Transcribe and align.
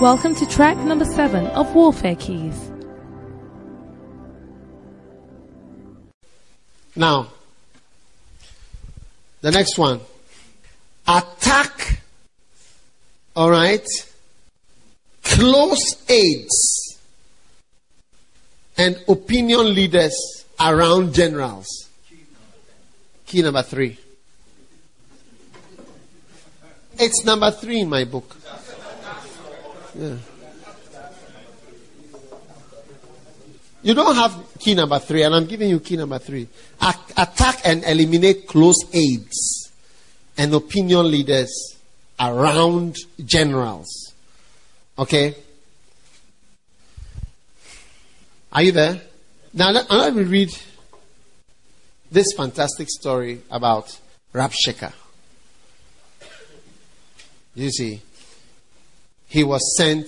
Welcome 0.00 0.34
to 0.34 0.46
track 0.46 0.76
number 0.76 1.06
seven 1.06 1.46
of 1.46 1.74
Warfare 1.74 2.16
Keys. 2.16 2.70
Now, 6.94 7.28
the 9.40 9.52
next 9.52 9.78
one. 9.78 10.00
Attack, 11.08 12.02
alright, 13.34 13.86
close 15.24 15.96
aides 16.10 16.98
and 18.76 19.02
opinion 19.08 19.74
leaders 19.74 20.44
around 20.60 21.14
generals. 21.14 21.88
Key 23.24 23.40
number 23.40 23.62
three. 23.62 23.96
It's 26.98 27.24
number 27.24 27.50
three 27.50 27.80
in 27.80 27.88
my 27.88 28.04
book. 28.04 28.36
Yeah. 29.98 30.16
You 33.82 33.94
don't 33.94 34.16
have 34.16 34.36
key 34.58 34.74
number 34.74 34.98
three, 34.98 35.22
and 35.22 35.34
I'm 35.34 35.46
giving 35.46 35.70
you 35.70 35.80
key 35.80 35.96
number 35.96 36.18
three. 36.18 36.48
Attack 37.16 37.60
and 37.64 37.84
eliminate 37.84 38.46
close 38.46 38.84
aides 38.92 39.72
and 40.36 40.52
opinion 40.52 41.10
leaders 41.10 41.76
around 42.20 42.96
generals. 43.24 44.12
Okay? 44.98 45.34
Are 48.52 48.62
you 48.62 48.72
there? 48.72 49.00
Now, 49.54 49.70
let, 49.70 49.90
let 49.90 50.14
me 50.14 50.24
read 50.24 50.50
this 52.10 52.32
fantastic 52.36 52.88
story 52.90 53.40
about 53.50 53.98
Rabshakeh. 54.34 54.92
You 57.54 57.70
see, 57.70 58.02
he 59.28 59.44
was 59.44 59.76
sent 59.76 60.06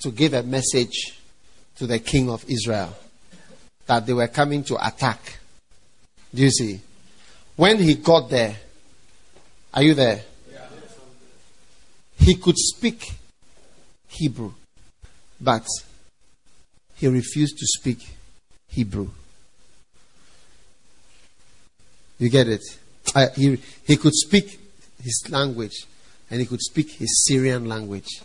to 0.00 0.10
give 0.10 0.34
a 0.34 0.42
message 0.42 1.18
to 1.76 1.86
the 1.86 1.98
king 1.98 2.30
of 2.30 2.44
Israel 2.48 2.94
that 3.86 4.06
they 4.06 4.12
were 4.12 4.28
coming 4.28 4.64
to 4.64 4.86
attack. 4.86 5.38
Do 6.34 6.42
you 6.42 6.50
see? 6.50 6.80
When 7.56 7.78
he 7.78 7.94
got 7.94 8.30
there, 8.30 8.56
are 9.74 9.82
you 9.82 9.94
there? 9.94 10.22
He 12.18 12.36
could 12.36 12.56
speak 12.56 13.12
Hebrew, 14.08 14.52
but 15.40 15.66
he 16.96 17.08
refused 17.08 17.58
to 17.58 17.66
speak 17.66 17.98
Hebrew. 18.68 19.10
You 22.18 22.28
get 22.28 22.48
it? 22.48 22.62
Uh, 23.14 23.26
he, 23.34 23.58
he 23.84 23.96
could 23.96 24.14
speak 24.14 24.60
his 25.02 25.24
language 25.28 25.86
and 26.32 26.40
he 26.40 26.46
could 26.46 26.62
speak 26.62 26.92
his 26.92 27.26
Syrian 27.26 27.68
language. 27.68 28.22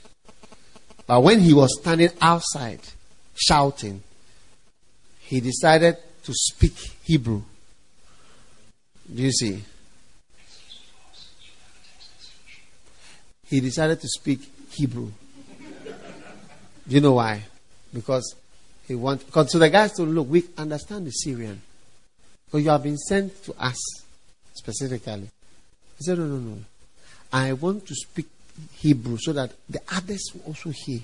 But 1.05 1.21
when 1.21 1.41
he 1.41 1.53
was 1.53 1.77
standing 1.77 2.09
outside 2.21 2.79
shouting, 3.35 4.01
he 5.19 5.41
decided 5.41 5.97
to 6.23 6.33
speak 6.33 6.73
Hebrew. 7.03 7.41
Do 9.13 9.21
you 9.21 9.31
see? 9.33 9.61
He 13.47 13.59
decided 13.59 13.99
to 13.99 14.07
speak 14.07 14.39
Hebrew. 14.71 15.11
Do 16.87 16.95
you 16.95 17.01
know 17.01 17.13
why? 17.13 17.43
Because 17.93 18.35
he 18.87 18.95
want 18.95 19.25
because 19.25 19.51
so 19.51 19.59
the 19.59 19.69
guys 19.69 19.91
told 19.91 20.09
look, 20.09 20.29
we 20.29 20.45
understand 20.57 21.07
the 21.07 21.11
Syrian. 21.11 21.61
But 22.49 22.59
you 22.59 22.69
have 22.69 22.83
been 22.83 22.97
sent 22.97 23.43
to 23.43 23.53
us 23.61 23.77
specifically. 24.53 25.29
He 25.97 26.03
said, 26.05 26.19
No, 26.19 26.25
no, 26.25 26.37
no. 26.37 26.57
I 27.31 27.53
want 27.53 27.85
to 27.87 27.95
speak 27.95 28.27
Hebrew 28.73 29.17
so 29.19 29.33
that 29.33 29.51
the 29.69 29.81
others 29.91 30.31
will 30.33 30.41
also 30.47 30.71
hear 30.71 30.99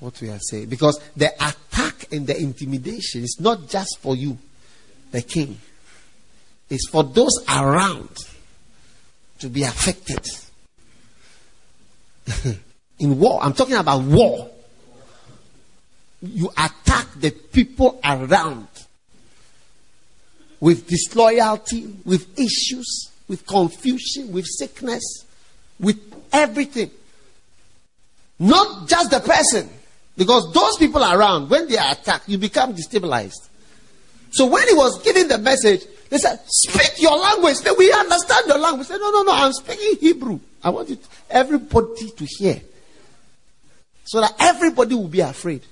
what 0.00 0.20
we 0.20 0.28
are 0.30 0.38
saying. 0.38 0.68
Because 0.68 1.00
the 1.16 1.32
attack 1.34 2.12
and 2.12 2.26
the 2.26 2.36
intimidation 2.38 3.22
is 3.22 3.38
not 3.40 3.68
just 3.68 3.98
for 4.00 4.16
you, 4.16 4.38
the 5.12 5.22
king, 5.22 5.58
it's 6.68 6.88
for 6.88 7.04
those 7.04 7.44
around 7.48 8.16
to 9.38 9.48
be 9.48 9.62
affected. 9.62 10.26
In 12.98 13.18
war, 13.18 13.40
I'm 13.42 13.54
talking 13.54 13.76
about 13.76 14.02
war. 14.02 14.50
You 16.22 16.50
attack 16.50 17.06
the 17.18 17.30
people 17.30 17.98
around 18.04 18.68
with 20.60 20.86
disloyalty, 20.86 21.94
with 22.04 22.38
issues, 22.38 23.09
with 23.30 23.46
confusion, 23.46 24.32
with 24.32 24.44
sickness, 24.44 25.24
with 25.78 25.98
everything. 26.32 26.90
Not 28.40 28.88
just 28.88 29.12
the 29.12 29.20
person. 29.20 29.70
Because 30.16 30.52
those 30.52 30.76
people 30.76 31.00
around, 31.00 31.48
when 31.48 31.68
they 31.68 31.78
are 31.78 31.92
attacked, 31.92 32.28
you 32.28 32.38
become 32.38 32.74
destabilized. 32.74 33.48
So 34.32 34.46
when 34.46 34.66
he 34.66 34.74
was 34.74 35.00
giving 35.04 35.28
the 35.28 35.38
message, 35.38 35.84
they 36.08 36.18
said, 36.18 36.40
Speak 36.46 37.00
your 37.00 37.16
language. 37.16 37.60
Then 37.60 37.74
we 37.78 37.92
understand 37.92 38.48
your 38.48 38.58
language. 38.58 38.88
Said, 38.88 38.98
No, 38.98 39.12
no, 39.12 39.22
no, 39.22 39.32
I'm 39.32 39.52
speaking 39.52 39.94
Hebrew. 40.00 40.40
I 40.64 40.70
want 40.70 40.90
it, 40.90 40.98
everybody 41.30 42.10
to 42.10 42.26
hear. 42.28 42.60
So 44.06 44.20
that 44.22 44.34
everybody 44.40 44.96
will 44.96 45.08
be 45.08 45.20
afraid. 45.20 45.62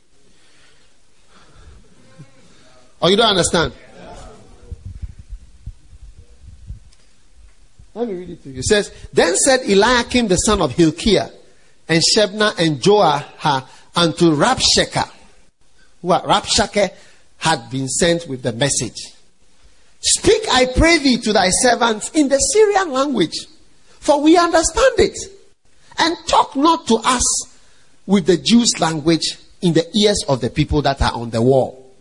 Or 3.01 3.11
you 3.11 3.17
don't 3.17 3.31
understand? 3.31 3.73
Let 7.99 8.07
me 8.07 8.15
read 8.15 8.31
it 8.31 8.43
to 8.45 8.51
you. 8.51 8.61
It 8.61 8.65
says, 8.65 8.93
Then 9.13 9.35
said 9.35 9.63
Eliakim 9.63 10.29
the 10.29 10.37
son 10.37 10.63
of 10.63 10.71
Hilkiah, 10.71 11.31
and 11.89 12.01
Shebna 12.15 12.57
and 12.57 12.81
Joah 12.81 13.67
unto 13.97 14.37
Rabshakeh, 14.37 15.11
who 16.01 16.09
Rabshakeh 16.09 16.95
had 17.39 17.69
been 17.71 17.89
sent 17.89 18.29
with 18.29 18.43
the 18.43 18.53
message. 18.53 19.15
Speak, 20.01 20.43
I 20.49 20.67
pray 20.77 20.99
thee, 20.99 21.17
to 21.17 21.33
thy 21.33 21.51
servants 21.51 22.13
in 22.13 22.29
the 22.29 22.39
Syrian 22.39 22.93
language, 22.93 23.35
for 23.99 24.23
we 24.23 24.37
understand 24.37 24.95
it. 24.99 25.19
And 25.99 26.17
talk 26.29 26.55
not 26.55 26.87
to 26.87 27.01
us 27.05 27.49
with 28.07 28.27
the 28.27 28.37
Jews' 28.37 28.79
language 28.79 29.39
in 29.61 29.73
the 29.73 29.85
ears 29.99 30.23
of 30.29 30.41
the 30.41 30.51
people 30.51 30.83
that 30.83 31.03
are 31.03 31.15
on 31.15 31.31
the 31.31 31.43
wall. 31.43 31.93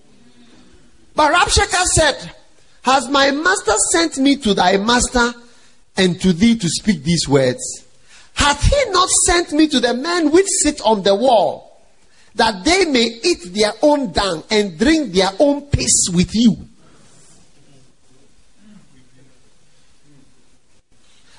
But 1.16 1.34
Rabshakeh 1.34 1.85
said, 1.85 2.31
Has 2.84 3.09
my 3.09 3.31
master 3.31 3.74
sent 3.91 4.19
me 4.19 4.35
to 4.35 4.53
thy 4.53 4.78
master 4.78 5.34
and 5.97 6.19
to 6.22 6.34
thee 6.34 6.58
to 6.58 6.69
speak 6.69 7.03
these 7.03 7.28
words? 7.28 7.84
Hath 8.34 8.63
he 8.63 8.91
not 8.91 9.09
sent 9.09 9.52
me 9.52 9.68
to 9.68 9.80
the 9.80 9.94
men 9.94 10.31
which 10.31 10.46
sit 10.47 10.80
on 10.81 11.03
the 11.03 11.16
wall, 11.16 11.81
that 12.35 12.63
they 12.63 12.85
may 12.85 13.19
eat 13.24 13.53
their 13.53 13.74
own 13.81 14.12
dung 14.12 14.44
and 14.52 14.78
drink 14.78 15.13
their 15.13 15.31
own 15.40 15.63
piss 15.63 16.09
with 16.13 16.34
you? 16.35 16.56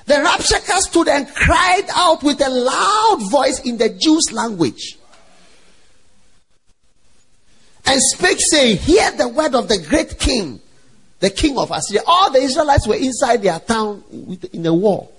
The 0.05 0.15
Rabshakeh 0.15 0.79
stood 0.79 1.07
and 1.07 1.27
cried 1.27 1.85
out 1.93 2.23
with 2.23 2.41
a 2.41 2.49
loud 2.49 3.29
voice 3.29 3.59
in 3.59 3.77
the 3.77 3.89
Jews' 3.89 4.31
language. 4.31 4.97
And 7.85 8.01
spake, 8.01 8.39
saying, 8.39 8.77
Hear 8.77 9.11
the 9.11 9.27
word 9.27 9.53
of 9.53 9.67
the 9.67 9.77
great 9.77 10.17
king, 10.17 10.61
the 11.19 11.29
king 11.29 11.57
of 11.57 11.71
Assyria. 11.71 12.03
All 12.05 12.31
the 12.31 12.39
Israelites 12.39 12.87
were 12.87 12.95
inside 12.95 13.43
their 13.43 13.59
town 13.59 14.03
in 14.53 14.63
the 14.63 14.73
war. 14.73 15.09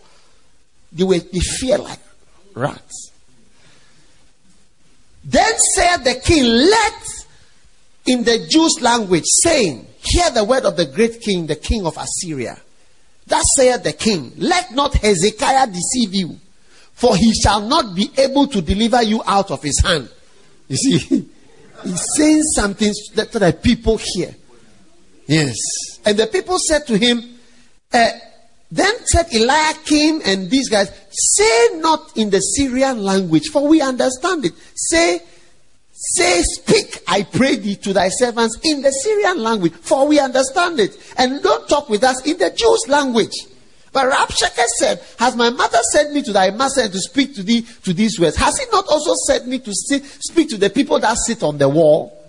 They 0.93 1.05
were 1.05 1.19
they 1.19 1.41
fear 1.41 1.78
like 1.78 2.00
rats. 2.55 3.11
Then 5.25 5.53
said 5.75 5.99
the 5.99 6.15
king, 6.15 6.44
Let 6.44 7.03
in 8.06 8.25
the 8.25 8.47
Jews' 8.49 8.81
language, 8.81 9.25
saying, 9.27 9.87
Hear 10.03 10.31
the 10.31 10.44
word 10.44 10.65
of 10.65 10.77
the 10.77 10.87
great 10.87 11.21
king, 11.21 11.47
the 11.47 11.56
king 11.56 11.84
of 11.87 11.97
Assyria. 11.99 12.59
Thus 13.27 13.44
saith 13.55 13.83
the 13.83 13.93
king, 13.93 14.33
Let 14.39 14.72
not 14.72 14.94
Hezekiah 14.94 15.66
deceive 15.66 16.15
you, 16.15 16.37
for 16.95 17.16
he 17.16 17.33
shall 17.34 17.60
not 17.60 17.95
be 17.95 18.10
able 18.16 18.47
to 18.48 18.63
deliver 18.63 19.03
you 19.03 19.22
out 19.27 19.51
of 19.51 19.63
his 19.63 19.80
hand. 19.80 20.09
You 20.69 20.77
see, 20.77 20.98
he's 21.84 22.07
saying 22.16 22.42
something 22.42 22.92
that 23.15 23.30
the 23.33 23.57
people 23.63 23.98
hear. 24.03 24.34
Yes. 25.30 25.56
And 26.04 26.18
the 26.18 26.27
people 26.27 26.59
said 26.59 26.88
to 26.88 26.98
him, 26.98 27.38
uh, 27.92 28.10
Then 28.68 28.94
said 29.06 29.32
Eliakim 29.32 30.22
and 30.24 30.50
these 30.50 30.68
guys, 30.68 30.91
Say 31.09 31.78
not 31.78 32.16
in 32.16 32.30
the 32.30 32.41
Syrian 32.41 33.04
language, 33.04 33.44
for 33.53 33.68
we 33.68 33.80
understand 33.80 34.44
it. 34.44 34.54
Say, 34.74 35.21
Say, 35.92 36.42
speak, 36.42 37.04
I 37.06 37.22
pray 37.22 37.56
thee 37.56 37.77
to 37.77 37.92
thy 37.92 38.09
servants 38.09 38.59
in 38.65 38.82
the 38.82 38.91
Syrian 38.91 39.41
language, 39.41 39.74
for 39.74 40.09
we 40.09 40.18
understand 40.18 40.80
it. 40.80 40.98
And 41.16 41.41
don't 41.42 41.68
talk 41.68 41.88
with 41.88 42.03
us 42.03 42.27
in 42.27 42.36
the 42.36 42.50
Jews' 42.50 42.88
language. 42.88 43.34
But 43.92 44.10
Rabshakeh 44.10 44.66
said, 44.78 45.00
Has 45.21 45.36
my 45.36 45.50
mother 45.50 45.78
sent 45.92 46.12
me 46.12 46.22
to 46.22 46.32
thy 46.32 46.50
master 46.50 46.88
to 46.88 46.98
speak 46.98 47.36
to 47.36 47.44
thee 47.44 47.65
to 47.84 47.92
these 47.92 48.18
words? 48.18 48.36
Has 48.36 48.59
he 48.59 48.65
not 48.72 48.86
also 48.88 49.15
sent 49.28 49.47
me 49.47 49.60
to 49.60 49.72
sit, 49.72 50.04
speak 50.04 50.48
to 50.50 50.56
the 50.56 50.71
people 50.71 50.98
that 50.98 51.16
sit 51.18 51.44
on 51.44 51.59
the 51.59 51.68
wall? 51.68 52.20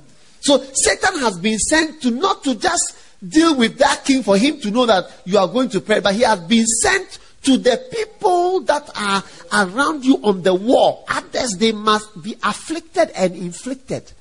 So 0.42 0.64
Satan 0.74 1.20
has 1.20 1.40
been 1.40 1.58
sent 1.58 2.02
to 2.02 2.12
not 2.12 2.44
to 2.44 2.56
just 2.56 2.98
deal 3.28 3.56
with 3.56 3.78
that 3.78 4.04
king 4.04 4.24
for 4.24 4.38
him 4.38 4.60
to 4.62 4.72
know 4.72 4.86
that 4.86 5.10
you 5.26 5.38
are 5.38 5.48
going 5.48 5.70
to 5.70 5.82
pray, 5.82 6.00
but 6.00 6.16
he 6.16 6.22
has 6.22 6.40
been 6.42 6.66
sent 6.66 7.20
to 7.44 7.58
the 7.58 7.82
people 7.92 8.62
that 8.62 8.90
are 8.96 9.24
around 9.54 10.06
you 10.06 10.18
on 10.24 10.44
the 10.44 10.54
wall, 10.54 11.06
says 11.42 11.58
they 11.58 11.72
must 11.72 12.22
be 12.22 12.36
afflicted 12.44 13.10
and 13.12 13.36
inflicted. 13.36 14.12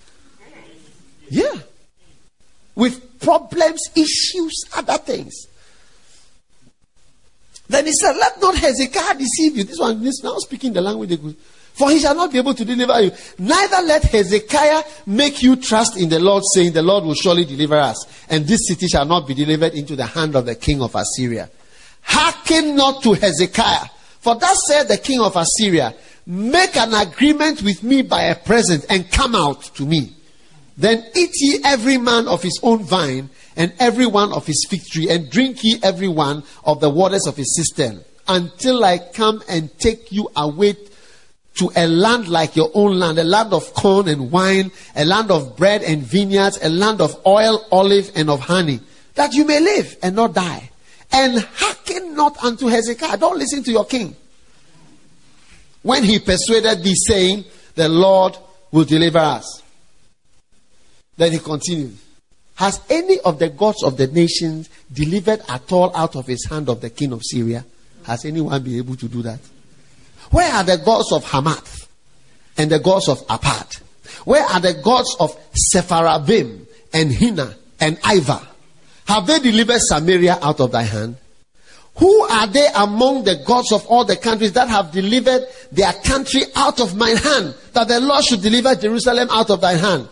Yeah. 1.28 1.54
With 2.74 3.20
problems, 3.20 3.82
issues, 3.94 4.64
other 4.74 4.98
things. 4.98 5.46
Then 7.68 7.86
he 7.86 7.92
said, 7.92 8.16
Let 8.16 8.40
not 8.40 8.56
Hezekiah 8.56 9.16
deceive 9.16 9.56
you. 9.56 9.64
This 9.64 9.78
one 9.78 10.04
is 10.04 10.20
now 10.24 10.36
speaking 10.38 10.72
the 10.72 10.80
language. 10.80 11.18
For 11.80 11.90
he 11.90 11.98
shall 11.98 12.14
not 12.14 12.30
be 12.30 12.36
able 12.36 12.52
to 12.52 12.62
deliver 12.62 13.00
you. 13.00 13.10
Neither 13.38 13.80
let 13.86 14.02
Hezekiah 14.02 14.82
make 15.06 15.42
you 15.42 15.56
trust 15.56 15.96
in 15.96 16.10
the 16.10 16.20
Lord, 16.20 16.42
saying, 16.52 16.74
The 16.74 16.82
Lord 16.82 17.04
will 17.04 17.14
surely 17.14 17.46
deliver 17.46 17.76
us, 17.76 18.26
and 18.28 18.46
this 18.46 18.68
city 18.68 18.86
shall 18.86 19.06
not 19.06 19.26
be 19.26 19.32
delivered 19.32 19.72
into 19.72 19.96
the 19.96 20.04
hand 20.04 20.36
of 20.36 20.44
the 20.44 20.56
king 20.56 20.82
of 20.82 20.94
Assyria. 20.94 21.48
Hearken 22.02 22.76
not 22.76 23.02
to 23.04 23.14
Hezekiah, 23.14 23.86
for 24.18 24.38
thus 24.38 24.58
said 24.68 24.88
the 24.88 24.98
king 24.98 25.22
of 25.22 25.34
Assyria, 25.36 25.94
Make 26.26 26.76
an 26.76 26.92
agreement 26.92 27.62
with 27.62 27.82
me 27.82 28.02
by 28.02 28.24
a 28.24 28.34
present, 28.34 28.84
and 28.90 29.10
come 29.10 29.34
out 29.34 29.62
to 29.76 29.86
me. 29.86 30.14
Then 30.76 31.02
eat 31.16 31.30
ye 31.36 31.60
every 31.64 31.96
man 31.96 32.28
of 32.28 32.42
his 32.42 32.60
own 32.62 32.84
vine, 32.84 33.30
and 33.56 33.72
every 33.78 34.06
one 34.06 34.34
of 34.34 34.46
his 34.46 34.66
fig 34.68 34.84
tree, 34.84 35.08
and 35.08 35.30
drink 35.30 35.64
ye 35.64 35.78
every 35.82 36.08
one 36.08 36.42
of 36.62 36.80
the 36.80 36.90
waters 36.90 37.26
of 37.26 37.38
his 37.38 37.56
cistern, 37.56 38.04
until 38.28 38.84
I 38.84 38.98
come 38.98 39.42
and 39.48 39.70
take 39.78 40.12
you 40.12 40.28
away 40.36 40.76
to 41.56 41.70
a 41.76 41.86
land 41.86 42.28
like 42.28 42.56
your 42.56 42.70
own 42.74 42.98
land, 42.98 43.18
a 43.18 43.24
land 43.24 43.52
of 43.52 43.74
corn 43.74 44.08
and 44.08 44.30
wine, 44.30 44.70
a 44.96 45.04
land 45.04 45.30
of 45.30 45.56
bread 45.56 45.82
and 45.82 46.02
vineyards, 46.02 46.58
a 46.62 46.68
land 46.68 47.00
of 47.00 47.20
oil, 47.26 47.66
olive, 47.70 48.10
and 48.14 48.30
of 48.30 48.40
honey, 48.40 48.80
that 49.14 49.34
you 49.34 49.44
may 49.44 49.60
live 49.60 49.96
and 50.02 50.16
not 50.16 50.34
die. 50.34 50.70
And 51.12 51.40
hearken 51.40 52.14
not 52.14 52.42
unto 52.42 52.68
Hezekiah. 52.68 53.18
Don't 53.18 53.36
listen 53.36 53.64
to 53.64 53.72
your 53.72 53.84
king. 53.84 54.14
When 55.82 56.04
he 56.04 56.18
persuaded 56.18 56.84
thee, 56.84 56.94
saying, 56.94 57.44
The 57.74 57.88
Lord 57.88 58.36
will 58.70 58.84
deliver 58.84 59.18
us. 59.18 59.62
Then 61.16 61.32
he 61.32 61.38
continued. 61.38 61.96
Has 62.54 62.80
any 62.88 63.18
of 63.20 63.38
the 63.38 63.48
gods 63.48 63.82
of 63.82 63.96
the 63.96 64.06
nations 64.06 64.68
delivered 64.92 65.40
at 65.48 65.72
all 65.72 65.94
out 65.96 66.14
of 66.14 66.26
his 66.26 66.46
hand 66.48 66.68
of 66.68 66.80
the 66.80 66.90
king 66.90 67.12
of 67.12 67.22
Syria? 67.24 67.64
Has 68.04 68.24
anyone 68.24 68.62
been 68.62 68.76
able 68.76 68.96
to 68.96 69.08
do 69.08 69.22
that? 69.22 69.40
Where 70.30 70.52
are 70.52 70.64
the 70.64 70.78
gods 70.78 71.12
of 71.12 71.24
Hamath 71.24 71.88
and 72.56 72.70
the 72.70 72.78
gods 72.78 73.08
of 73.08 73.26
Arpad? 73.26 73.80
Where 74.24 74.44
are 74.44 74.60
the 74.60 74.74
gods 74.74 75.16
of 75.18 75.36
Sepharvaim 75.74 76.66
and 76.92 77.12
Hena 77.12 77.54
and 77.80 78.00
Ivah? 78.00 78.46
Have 79.06 79.26
they 79.26 79.40
delivered 79.40 79.80
Samaria 79.80 80.38
out 80.40 80.60
of 80.60 80.70
thy 80.70 80.82
hand? 80.82 81.16
Who 81.96 82.22
are 82.22 82.46
they 82.46 82.68
among 82.76 83.24
the 83.24 83.42
gods 83.44 83.72
of 83.72 83.84
all 83.86 84.04
the 84.04 84.16
countries 84.16 84.52
that 84.52 84.68
have 84.68 84.92
delivered 84.92 85.46
their 85.72 85.92
country 85.92 86.42
out 86.54 86.80
of 86.80 86.96
mine 86.96 87.16
hand? 87.16 87.54
That 87.72 87.88
the 87.88 88.00
Lord 88.00 88.24
should 88.24 88.40
deliver 88.40 88.74
Jerusalem 88.74 89.28
out 89.30 89.50
of 89.50 89.60
thy 89.60 89.74
hand. 89.74 90.08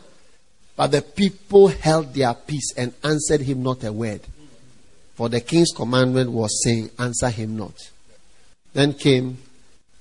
But 0.77 0.89
the 0.89 1.03
people 1.03 1.69
held 1.69 2.13
their 2.15 2.35
peace 2.35 2.73
and 2.77 2.93
answered 3.05 3.41
him 3.41 3.63
not 3.63 3.85
a 3.85 3.93
word. 3.93 4.21
For 5.15 5.29
the 5.29 5.41
king's 5.41 5.73
commandment 5.75 6.31
was 6.31 6.63
saying, 6.63 6.91
Answer 6.99 7.31
him 7.31 7.57
not. 7.57 7.75
Then 8.75 8.95
came 8.95 9.39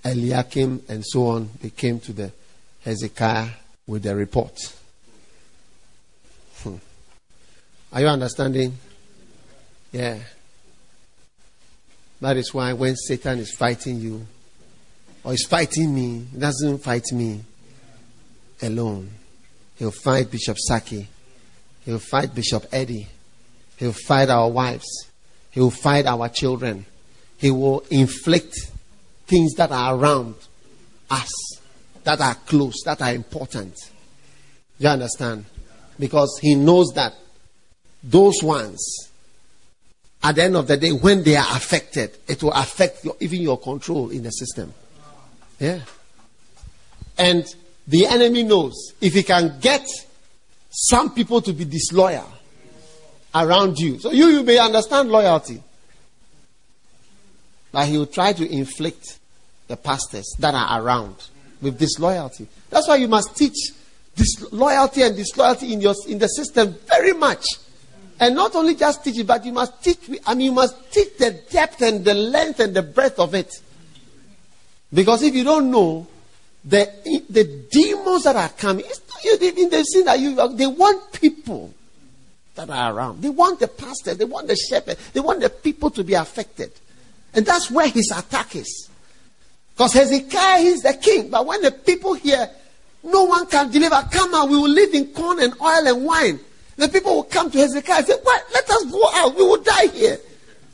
Eliakim 0.07 0.83
and 0.88 1.06
so 1.06 1.27
on. 1.27 1.50
They 1.62 1.69
came 1.69 2.00
to 2.01 2.13
the 2.13 2.31
Hezekiah 2.83 3.50
with 3.86 4.04
the 4.04 4.15
report. 4.15 4.57
Hmm. 6.63 6.75
Are 7.94 8.01
you 8.01 8.07
understanding? 8.07 8.74
Yeah. 9.92 10.18
That 12.21 12.38
is 12.38 12.54
why 12.54 12.74
when 12.74 12.95
Satan 12.95 13.39
is 13.39 13.54
fighting 13.54 14.00
you, 14.00 14.25
or 15.24 15.33
is 15.33 15.45
fighting 15.45 15.94
me, 15.94 16.25
he 16.31 16.38
doesn't 16.38 16.80
fight 16.80 17.06
me 17.12 17.42
alone. 18.62 19.10
He'll 19.77 19.92
fight 19.92 20.31
Bishop 20.31 20.57
Saki. 20.57 21.07
He'll 21.86 22.00
fight 22.00 22.33
Bishop 22.33 22.65
Eddie. 22.71 23.07
He'll 23.77 23.94
fight 23.94 24.30
our 24.30 24.50
wives. 24.50 25.07
He'll 25.51 25.69
fight 25.69 26.06
our 26.06 26.27
children. 26.30 26.86
He 27.38 27.51
will 27.51 27.81
inflict 27.92 28.71
things 29.27 29.53
that 29.56 29.71
are 29.71 29.95
around 29.95 30.35
us, 31.09 31.31
that 32.03 32.19
are 32.21 32.35
close, 32.35 32.81
that 32.85 33.01
are 33.01 33.13
important. 33.13 33.75
You 34.79 34.89
understand? 34.89 35.45
Because 36.00 36.39
he 36.41 36.56
knows 36.56 36.91
that 36.95 37.13
those 38.03 38.41
ones, 38.41 39.09
at 40.24 40.35
the 40.35 40.44
end 40.44 40.56
of 40.56 40.68
the 40.68 40.77
day, 40.77 40.91
when 40.91 41.24
they 41.24 41.35
are 41.35 41.47
affected, 41.56 42.18
it 42.27 42.41
will 42.41 42.53
affect 42.53 43.03
your, 43.03 43.15
even 43.19 43.41
your 43.41 43.59
control 43.59 44.09
in 44.09 44.24
the 44.24 44.31
system. 44.31 44.74
Yeah. 45.59 45.79
And 47.18 47.45
the 47.88 48.06
enemy 48.06 48.44
knows 48.44 48.94
if 49.01 49.13
he 49.13 49.24
can 49.24 49.59
get 49.59 49.88
some 50.69 51.13
people 51.13 51.41
to 51.41 51.53
be 51.53 51.65
disloyal 51.65 52.31
around 53.33 53.77
you. 53.79 54.00
So 54.00 54.12
you, 54.12 54.27
you 54.27 54.44
may 54.44 54.59
understand 54.59 55.09
loyalty. 55.09 55.62
But 57.71 57.87
he 57.87 57.97
will 57.97 58.07
try 58.07 58.33
to 58.33 58.49
inflict 58.49 59.19
the 59.67 59.77
pastors 59.77 60.35
that 60.39 60.53
are 60.53 60.81
around 60.81 61.15
with 61.61 61.77
disloyalty. 61.77 62.47
That's 62.69 62.87
why 62.87 62.95
you 62.95 63.07
must 63.07 63.35
teach 63.35 63.71
disloyalty 64.15 65.03
and 65.03 65.15
disloyalty 65.15 65.73
in 65.73 65.81
your 65.81 65.95
in 66.07 66.19
the 66.19 66.27
system 66.27 66.75
very 66.87 67.13
much. 67.13 67.45
And 68.19 68.35
not 68.35 68.55
only 68.55 68.75
just 68.75 69.03
teach 69.03 69.19
it, 69.19 69.27
but 69.27 69.45
you 69.45 69.51
must 69.51 69.83
teach 69.83 69.99
I 70.25 70.33
mean 70.33 70.45
you 70.45 70.51
must 70.53 70.91
teach 70.91 71.17
the 71.17 71.31
depth 71.49 71.81
and 71.81 72.03
the 72.03 72.13
length 72.13 72.59
and 72.59 72.73
the 72.73 72.83
breadth 72.83 73.19
of 73.19 73.35
it. 73.35 73.53
Because 74.93 75.21
if 75.23 75.35
you 75.35 75.43
don't 75.43 75.69
know, 75.69 76.07
the, 76.63 76.89
the 77.29 77.43
demons 77.71 78.23
that 78.23 78.35
are 78.35 78.49
coming, 78.49 78.85
it's 78.85 79.01
not 79.09 79.41
even 79.41 79.69
the 79.69 79.83
sin 79.83 80.05
that 80.05 80.19
you, 80.19 80.35
they 80.55 80.67
want 80.67 81.11
people 81.13 81.73
that 82.55 82.69
are 82.69 82.93
around. 82.93 83.21
They 83.21 83.29
want 83.29 83.59
the 83.59 83.67
pastors, 83.67 84.17
they 84.17 84.25
want 84.25 84.47
the 84.47 84.55
shepherds, 84.55 85.11
they 85.11 85.19
want 85.19 85.41
the 85.41 85.49
people 85.49 85.89
to 85.91 86.03
be 86.03 86.13
affected. 86.13 86.71
And 87.33 87.45
that's 87.45 87.69
where 87.69 87.88
his 87.88 88.12
attack 88.12 88.56
is. 88.56 88.89
Because 89.74 89.94
Hezekiah 89.94 90.62
is 90.62 90.81
the 90.81 90.94
king, 90.94 91.29
but 91.29 91.45
when 91.45 91.62
the 91.62 91.71
people 91.71 92.15
hear, 92.15 92.50
no 93.03 93.24
one 93.25 93.45
can 93.45 93.69
deliver, 93.69 94.01
come 94.12 94.33
out, 94.33 94.50
we 94.50 94.57
will 94.57 94.69
live 94.69 94.94
in 94.94 95.13
corn 95.13 95.39
and 95.39 95.53
oil 95.62 95.88
and 95.88 96.03
wine. 96.03 96.39
The 96.77 96.88
people 96.88 97.15
will 97.15 97.24
come 97.24 97.51
to 97.51 97.57
Hezekiah 97.57 97.97
and 97.97 98.07
say, 98.07 98.15
What? 98.21 98.44
Let 98.53 98.69
us 98.69 98.91
go 98.91 99.09
out, 99.13 99.35
we 99.35 99.44
will 99.44 99.62
die 99.62 99.88
here. 99.88 100.18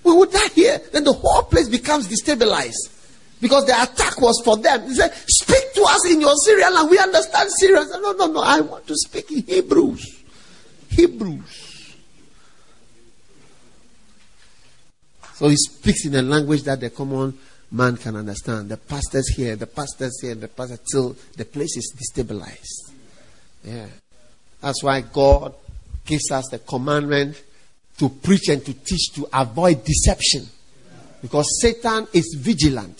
We 0.04 0.14
will 0.14 0.26
die 0.26 0.50
here. 0.54 0.82
Then 0.92 1.04
the 1.06 1.14
whole 1.14 1.44
place 1.44 1.70
becomes 1.70 2.08
destabilized. 2.08 2.92
Because 3.42 3.66
the 3.66 3.74
attack 3.74 4.22
was 4.22 4.42
for 4.44 4.56
them. 4.58 4.88
He 4.88 4.96
said, 4.96 5.14
Speak 5.28 5.74
to 5.76 5.82
us 5.84 6.10
in 6.10 6.22
your 6.22 6.36
Syrian 6.36 6.74
language. 6.74 6.92
We 6.92 7.04
understand 7.04 7.52
Syrian. 7.52 7.88
Said, 7.90 8.00
no, 8.02 8.14
no, 8.14 8.28
no. 8.28 8.42
I 8.42 8.62
want 8.62 8.88
to 8.88 8.96
speak 8.96 9.32
in 9.32 9.44
Hebrews. 9.44 10.24
Hebrews. 10.90 11.73
So 15.36 15.48
he 15.48 15.56
speaks 15.56 16.06
in 16.06 16.16
a 16.16 16.22
language 16.22 16.64
that 16.64 16.80
the 16.80 16.90
common 16.90 17.38
man 17.72 17.98
can 17.98 18.16
understand. 18.16 18.70
The 18.70 18.78
pastors 18.78 19.30
here, 19.36 19.56
the 19.56 19.68
pastors 19.68 20.22
here, 20.22 20.36
the 20.36 20.48
pastor 20.48 20.78
till 20.92 21.16
the 21.36 21.46
place 21.46 21.76
is 21.76 21.94
destabilized. 21.98 22.94
Yeah. 23.64 23.88
That's 24.62 24.84
why 24.84 25.02
God 25.02 25.56
gives 26.06 26.32
us 26.32 26.48
the 26.50 26.60
commandment 26.60 27.42
to 27.98 28.10
preach 28.10 28.50
and 28.50 28.64
to 28.66 28.74
teach 28.74 29.14
to 29.16 29.28
avoid 29.34 29.84
deception. 29.84 30.48
Because 31.22 31.62
Satan 31.62 32.08
is 32.14 32.36
vigilant 32.40 33.00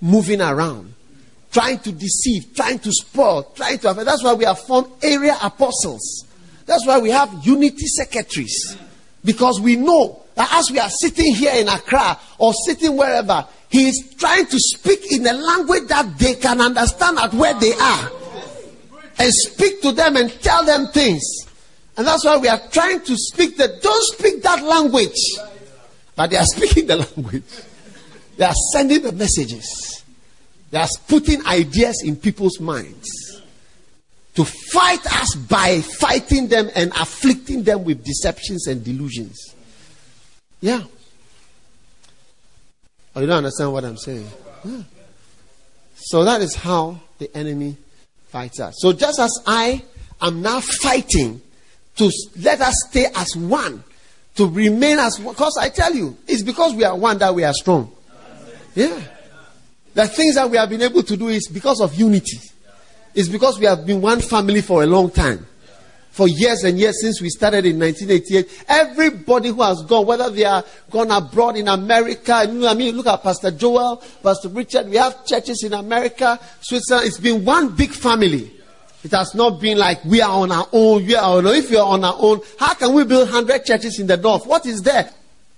moving 0.00 0.40
around, 0.40 0.92
trying 1.50 1.78
to 1.78 1.92
deceive, 1.92 2.54
trying 2.54 2.80
to 2.80 2.92
spoil, 2.92 3.44
trying 3.54 3.78
to. 3.78 3.94
That's 3.94 4.24
why 4.24 4.34
we 4.34 4.44
have 4.44 4.58
formed 4.58 4.88
area 5.02 5.36
apostles. 5.42 6.26
That's 6.66 6.86
why 6.86 6.98
we 6.98 7.10
have 7.10 7.32
unity 7.44 7.86
secretaries. 7.86 8.76
Because 9.24 9.60
we 9.60 9.76
know 9.76 10.21
that 10.34 10.52
as 10.52 10.70
we 10.70 10.78
are 10.78 10.90
sitting 10.90 11.34
here 11.34 11.52
in 11.54 11.68
Accra 11.68 12.18
or 12.38 12.52
sitting 12.66 12.96
wherever, 12.96 13.46
he 13.68 13.88
is 13.88 14.14
trying 14.18 14.46
to 14.46 14.58
speak 14.58 15.12
in 15.12 15.26
a 15.26 15.32
language 15.32 15.88
that 15.88 16.18
they 16.18 16.34
can 16.34 16.60
understand 16.60 17.18
at 17.18 17.32
where 17.34 17.58
they 17.58 17.72
are. 17.72 18.10
And 19.18 19.32
speak 19.32 19.82
to 19.82 19.92
them 19.92 20.16
and 20.16 20.30
tell 20.42 20.64
them 20.64 20.88
things. 20.88 21.22
And 21.96 22.06
that's 22.06 22.24
why 22.24 22.36
we 22.38 22.48
are 22.48 22.60
trying 22.70 23.00
to 23.02 23.16
speak 23.16 23.56
that 23.58 23.82
don't 23.82 24.02
speak 24.04 24.42
that 24.42 24.62
language. 24.62 25.18
But 26.16 26.30
they 26.30 26.36
are 26.36 26.44
speaking 26.56 26.86
the 26.86 26.96
language. 26.96 27.44
They 28.36 28.44
are 28.44 28.54
sending 28.72 29.02
the 29.02 29.12
messages. 29.12 30.02
They 30.70 30.78
are 30.78 30.88
putting 31.06 31.44
ideas 31.46 32.02
in 32.02 32.16
people's 32.16 32.58
minds 32.58 33.08
to 34.34 34.44
fight 34.44 35.04
us 35.20 35.34
by 35.34 35.82
fighting 35.82 36.48
them 36.48 36.70
and 36.74 36.90
afflicting 36.92 37.62
them 37.62 37.84
with 37.84 38.02
deceptions 38.02 38.66
and 38.66 38.82
delusions. 38.82 39.54
Yeah. 40.62 40.84
Oh, 43.14 43.20
you 43.20 43.26
don't 43.26 43.38
understand 43.38 43.72
what 43.72 43.84
I'm 43.84 43.98
saying? 43.98 44.26
Yeah. 44.64 44.82
So 45.96 46.24
that 46.24 46.40
is 46.40 46.54
how 46.54 46.98
the 47.18 47.36
enemy 47.36 47.76
fights 48.28 48.60
us. 48.60 48.76
So 48.78 48.92
just 48.92 49.18
as 49.20 49.38
I 49.46 49.82
am 50.20 50.40
now 50.40 50.60
fighting 50.60 51.42
to 51.96 52.10
let 52.40 52.60
us 52.60 52.74
stay 52.88 53.06
as 53.14 53.36
one, 53.36 53.84
to 54.36 54.48
remain 54.48 54.98
as 54.98 55.20
one, 55.20 55.34
because 55.34 55.58
I 55.60 55.68
tell 55.68 55.94
you, 55.94 56.16
it's 56.26 56.42
because 56.42 56.74
we 56.74 56.84
are 56.84 56.96
one 56.96 57.18
that 57.18 57.34
we 57.34 57.44
are 57.44 57.52
strong. 57.52 57.92
Yeah. 58.74 58.98
The 59.94 60.06
things 60.06 60.36
that 60.36 60.48
we 60.48 60.56
have 60.56 60.70
been 60.70 60.80
able 60.80 61.02
to 61.02 61.16
do 61.16 61.28
is 61.28 61.48
because 61.48 61.80
of 61.80 61.94
unity. 61.94 62.38
It's 63.14 63.28
because 63.28 63.58
we 63.58 63.66
have 63.66 63.84
been 63.84 64.00
one 64.00 64.20
family 64.20 64.62
for 64.62 64.82
a 64.82 64.86
long 64.86 65.10
time. 65.10 65.46
For 66.12 66.28
years 66.28 66.62
and 66.64 66.78
years 66.78 67.00
since 67.00 67.22
we 67.22 67.30
started 67.30 67.64
in 67.64 67.78
1988, 67.78 68.64
everybody 68.68 69.48
who 69.48 69.62
has 69.62 69.82
gone, 69.82 70.06
whether 70.06 70.28
they 70.28 70.44
are 70.44 70.62
gone 70.90 71.10
abroad 71.10 71.56
in 71.56 71.68
America, 71.68 72.34
I 72.34 72.46
mean, 72.46 72.94
look 72.94 73.06
at 73.06 73.22
Pastor 73.22 73.50
Joel, 73.50 73.96
Pastor 74.22 74.50
Richard, 74.50 74.90
we 74.90 74.96
have 74.96 75.24
churches 75.24 75.64
in 75.64 75.72
America, 75.72 76.38
Switzerland. 76.60 77.06
It's 77.08 77.18
been 77.18 77.46
one 77.46 77.74
big 77.74 77.92
family. 77.92 78.52
It 79.02 79.10
has 79.12 79.34
not 79.34 79.58
been 79.58 79.78
like 79.78 80.04
we 80.04 80.20
are 80.20 80.30
on 80.30 80.52
our 80.52 80.68
own, 80.70 81.06
we 81.06 81.14
are 81.14 81.38
on 81.38 81.46
our 81.46 81.52
own. 81.52 81.58
If 81.58 81.70
you 81.70 81.78
are 81.78 81.88
on 81.88 82.04
our 82.04 82.16
own, 82.18 82.40
how 82.58 82.74
can 82.74 82.92
we 82.92 83.04
build 83.04 83.30
100 83.30 83.64
churches 83.64 83.98
in 83.98 84.06
the 84.06 84.18
north? 84.18 84.46
What 84.46 84.66
is 84.66 84.82
there? 84.82 85.10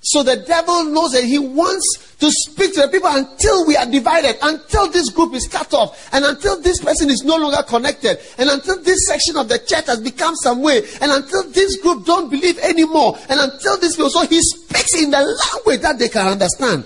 So 0.05 0.23
the 0.23 0.37
devil 0.37 0.85
knows 0.85 1.13
that 1.13 1.25
he 1.25 1.39
wants 1.39 2.15
to 2.21 2.31
speak 2.31 2.75
to 2.75 2.83
the 2.83 2.89
people 2.89 3.09
until 3.09 3.67
we 3.67 3.75
are 3.75 3.87
divided, 3.91 4.37
until 4.43 4.91
this 4.91 5.09
group 5.09 5.35
is 5.35 5.49
cut 5.49 5.73
off, 5.73 6.13
and 6.13 6.25
until 6.25 6.61
this 6.61 6.79
person 6.81 7.09
is 7.09 7.25
no 7.25 7.37
longer 7.37 7.63
connected, 7.67 8.19
and 8.37 8.51
until 8.51 8.81
this 8.83 9.07
section 9.07 9.37
of 9.37 9.49
the 9.49 9.59
church 9.59 9.87
has 9.87 10.01
become 10.01 10.37
some 10.37 10.61
way, 10.61 10.83
and 11.01 11.11
until 11.11 11.51
this 11.51 11.81
group 11.81 12.05
don't 12.05 12.31
believe 12.31 12.59
anymore, 12.59 13.17
and 13.31 13.41
until 13.41 13.79
this 13.79 13.97
people. 13.97 14.11
So 14.11 14.27
he 14.27 14.43
speaks 14.43 14.95
in 14.95 15.11
the 15.11 15.21
language 15.21 15.81
that 15.81 15.99
they 15.99 16.11
can 16.11 16.29
understand 16.29 16.85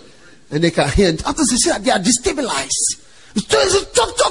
and 0.51 0.63
they 0.63 0.71
can 0.71 0.89
hear. 0.91 1.09
And 1.09 1.23
others 1.25 1.51
say 1.63 1.71
that 1.71 1.85
they 1.85 1.91
are 1.91 1.99
destabilized. 1.99 3.05
Talk, 3.49 3.95
talk, 3.95 4.17
talk. 4.17 4.29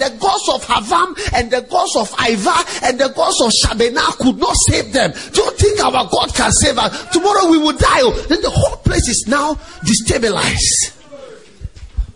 The 0.00 0.16
gods 0.18 0.48
of 0.48 0.64
Havam 0.64 1.14
and 1.34 1.50
the 1.50 1.60
gods 1.60 1.94
of 1.94 2.10
Iva 2.18 2.86
and 2.86 2.98
the 2.98 3.10
gods 3.10 3.38
of 3.42 3.52
Shabena 3.52 4.16
could 4.16 4.38
not 4.38 4.56
save 4.66 4.94
them. 4.94 5.12
Do 5.32 5.42
you 5.42 5.50
think 5.52 5.78
our 5.84 6.08
God 6.08 6.34
can 6.34 6.50
save 6.52 6.78
us? 6.78 7.10
Tomorrow 7.10 7.50
we 7.50 7.58
will 7.58 7.76
die. 7.76 8.00
Oh, 8.00 8.12
then 8.26 8.40
the 8.40 8.48
whole 8.48 8.78
place 8.78 9.06
is 9.08 9.26
now 9.28 9.54
destabilized. 9.84 10.96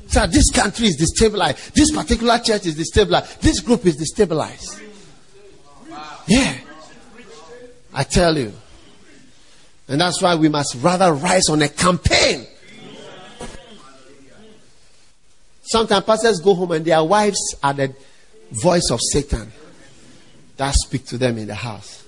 So 0.09 0.27
this 0.29 0.51
country 0.51 0.87
is 0.87 0.97
destabilized. 0.97 1.75
This 1.75 1.91
particular 1.91 2.39
church 2.39 2.65
is 2.65 2.77
destabilized. 2.77 3.41
This 3.41 3.61
group 3.61 3.85
is 3.85 3.99
destabilized. 3.99 4.81
Yeah. 6.27 6.57
I 7.93 8.05
tell 8.05 8.39
you. 8.39 8.55
And 9.89 10.01
that's 10.01 10.23
why 10.23 10.37
we 10.37 10.49
must 10.49 10.77
rather 10.77 11.13
rise 11.13 11.51
on 11.51 11.61
a 11.61 11.69
campaign 11.69 12.47
Sometimes 15.65 16.05
pastors 16.05 16.41
go 16.41 16.55
home 16.55 16.73
and 16.73 16.85
their 16.85 17.03
wives 17.03 17.55
are 17.63 17.73
the 17.73 17.95
voice 18.51 18.91
of 18.91 19.01
Satan 19.01 19.51
that 20.57 20.75
speak 20.75 21.07
to 21.07 21.19
them 21.19 21.39
in 21.39 21.47
the 21.47 21.55
house. 21.55 22.05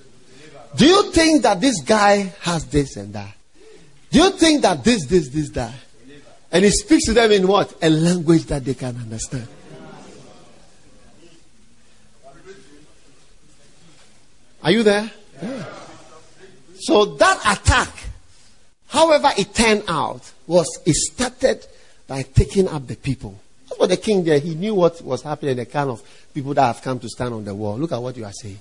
Do 0.75 0.85
you 0.85 1.11
think 1.11 1.41
that 1.43 1.59
this 1.59 1.81
guy 1.81 2.33
has 2.41 2.65
this 2.65 2.95
and 2.97 3.13
that? 3.13 3.35
Do 4.11 4.19
you 4.19 4.29
think 4.31 4.61
that 4.61 4.83
this, 4.83 5.05
this, 5.07 5.29
this, 5.29 5.49
that? 5.51 5.73
And 6.51 6.63
he 6.63 6.71
speaks 6.71 7.05
to 7.05 7.13
them 7.13 7.31
in 7.31 7.47
what? 7.47 7.73
A 7.81 7.89
language 7.89 8.45
that 8.45 8.63
they 8.63 8.73
can 8.73 8.95
understand. 8.95 9.47
Are 14.63 14.71
you 14.71 14.83
there? 14.83 15.11
Yeah. 15.41 15.65
So 16.79 17.05
that 17.05 17.59
attack, 17.59 17.89
however 18.87 19.31
it 19.37 19.53
turned 19.53 19.83
out, 19.87 20.31
was 20.45 20.67
it 20.85 20.95
started 20.95 21.65
by 22.07 22.21
taking 22.21 22.67
up 22.67 22.87
the 22.87 22.95
people. 22.95 23.39
For 23.77 23.85
the 23.85 23.97
king 23.97 24.23
there, 24.23 24.39
he 24.39 24.55
knew 24.55 24.73
what 24.73 24.99
was 25.03 25.21
happening, 25.21 25.55
the 25.55 25.67
kind 25.67 25.91
of 25.91 26.01
people 26.33 26.55
that 26.55 26.63
have 26.63 26.81
come 26.81 26.99
to 26.99 27.07
stand 27.07 27.31
on 27.33 27.45
the 27.45 27.53
wall. 27.53 27.77
Look 27.77 27.91
at 27.91 28.01
what 28.01 28.17
you 28.17 28.25
are 28.25 28.33
saying. 28.33 28.59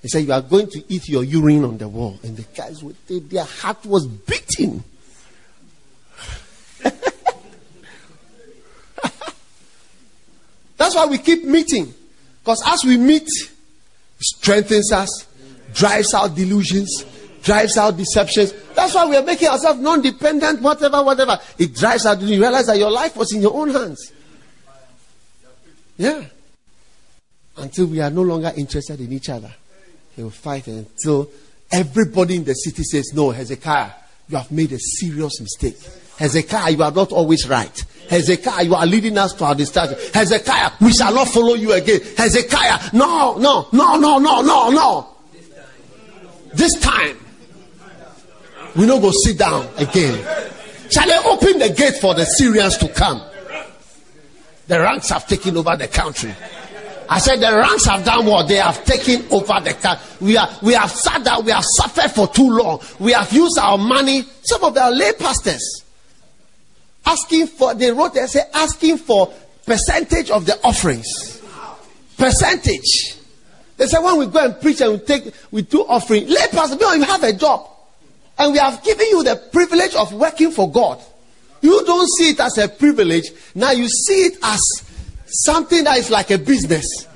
He 0.00 0.08
said, 0.08 0.24
You 0.24 0.32
are 0.32 0.40
going 0.40 0.68
to 0.70 0.82
eat 0.88 1.06
your 1.08 1.22
urine 1.22 1.64
on 1.64 1.76
the 1.76 1.86
wall. 1.86 2.18
And 2.22 2.34
the 2.36 2.44
guys, 2.56 2.82
would, 2.82 2.96
they, 3.06 3.18
their 3.18 3.44
heart 3.44 3.84
was 3.84 4.06
beating. 4.06 4.82
That's 10.78 10.94
why 10.94 11.04
we 11.06 11.18
keep 11.18 11.44
meeting. 11.44 11.92
Because 12.42 12.62
as 12.66 12.84
we 12.84 12.96
meet, 12.96 13.28
strengthens 14.18 14.90
us, 14.92 15.26
drives 15.74 16.14
out 16.14 16.34
delusions, 16.34 17.04
drives 17.42 17.76
out 17.76 17.98
deceptions. 17.98 18.54
That's 18.74 18.94
why 18.94 19.04
we 19.04 19.16
are 19.16 19.22
making 19.22 19.48
ourselves 19.48 19.78
non 19.78 20.00
dependent, 20.00 20.62
whatever, 20.62 21.04
whatever. 21.04 21.38
It 21.58 21.74
drives 21.74 22.06
out, 22.06 22.22
you 22.22 22.40
realize 22.40 22.66
that 22.66 22.78
your 22.78 22.90
life 22.90 23.14
was 23.14 23.34
in 23.34 23.42
your 23.42 23.54
own 23.54 23.68
hands. 23.68 24.10
Yeah. 26.02 26.24
Until 27.58 27.86
we 27.86 28.00
are 28.00 28.10
no 28.10 28.22
longer 28.22 28.52
interested 28.56 28.98
in 28.98 29.12
each 29.12 29.28
other. 29.28 29.54
He 30.16 30.22
will 30.24 30.30
fight 30.30 30.66
until 30.66 31.30
everybody 31.70 32.34
in 32.36 32.44
the 32.44 32.54
city 32.54 32.82
says, 32.82 33.12
No, 33.14 33.30
Hezekiah, 33.30 33.92
you 34.28 34.36
have 34.36 34.50
made 34.50 34.72
a 34.72 34.80
serious 34.80 35.40
mistake. 35.40 35.76
Hezekiah, 36.18 36.72
you 36.72 36.82
are 36.82 36.90
not 36.90 37.12
always 37.12 37.48
right. 37.48 37.84
Hezekiah, 38.10 38.64
you 38.64 38.74
are 38.74 38.84
leading 38.84 39.16
us 39.16 39.32
to 39.34 39.44
our 39.44 39.54
destruction. 39.54 39.96
Hezekiah, 40.12 40.72
we 40.80 40.92
shall 40.92 41.14
not 41.14 41.28
follow 41.28 41.54
you 41.54 41.72
again. 41.72 42.00
Hezekiah, 42.16 42.90
no, 42.94 43.38
no, 43.38 43.68
no, 43.72 43.96
no, 43.96 44.18
no, 44.18 44.42
no, 44.42 44.70
no. 44.70 45.08
This 46.52 46.80
time, 46.80 47.16
we 48.74 48.86
don't 48.86 49.00
go 49.00 49.12
sit 49.12 49.38
down 49.38 49.68
again. 49.76 50.18
Shall 50.90 51.08
I 51.08 51.22
open 51.26 51.60
the 51.60 51.72
gate 51.72 51.94
for 52.00 52.12
the 52.16 52.24
Syrians 52.24 52.76
to 52.78 52.88
come? 52.88 53.22
The 54.72 54.80
ranks 54.80 55.10
have 55.10 55.26
taken 55.26 55.54
over 55.58 55.76
the 55.76 55.86
country. 55.86 56.34
I 57.06 57.18
said 57.18 57.40
the 57.40 57.54
ranks 57.54 57.84
have 57.84 58.06
done 58.06 58.24
what? 58.24 58.48
They 58.48 58.54
have 58.56 58.82
taken 58.86 59.26
over 59.30 59.60
the 59.60 59.74
country. 59.74 60.06
We, 60.22 60.38
are, 60.38 60.48
we 60.62 60.72
have 60.72 60.90
sat 60.90 61.22
down, 61.22 61.44
we 61.44 61.52
have 61.52 61.66
suffered 61.76 62.10
for 62.10 62.26
too 62.26 62.48
long. 62.48 62.80
We 62.98 63.12
have 63.12 63.30
used 63.34 63.58
our 63.58 63.76
money. 63.76 64.24
Some 64.40 64.64
of 64.64 64.74
our 64.78 64.90
lay 64.90 65.12
pastors 65.12 65.84
asking 67.04 67.48
for, 67.48 67.74
they 67.74 67.92
wrote, 67.92 68.14
they 68.14 68.24
say, 68.24 68.44
asking 68.54 68.96
for 68.96 69.30
percentage 69.66 70.30
of 70.30 70.46
the 70.46 70.58
offerings. 70.64 71.42
Percentage. 72.16 73.16
They 73.76 73.86
said 73.86 74.00
when 74.00 74.20
we 74.20 74.26
go 74.28 74.42
and 74.42 74.58
preach 74.58 74.80
and 74.80 74.92
we 74.92 74.98
take, 75.00 75.34
we 75.50 75.60
do 75.60 75.82
offering, 75.82 76.28
lay 76.28 76.46
pastor, 76.50 76.78
you 76.96 77.02
have 77.02 77.22
a 77.24 77.34
job. 77.34 77.68
And 78.38 78.52
we 78.54 78.58
have 78.58 78.82
given 78.82 79.06
you 79.08 79.22
the 79.22 79.36
privilege 79.52 79.94
of 79.94 80.14
working 80.14 80.50
for 80.50 80.72
God. 80.72 80.98
You 81.62 81.84
don't 81.84 82.08
see 82.18 82.30
it 82.30 82.40
as 82.40 82.58
a 82.58 82.68
privilege. 82.68 83.30
Now 83.54 83.70
you 83.70 83.88
see 83.88 84.26
it 84.26 84.38
as 84.42 84.60
something 85.26 85.84
that 85.84 85.96
is 85.98 86.10
like 86.10 86.30
a 86.30 86.38
business. 86.38 87.06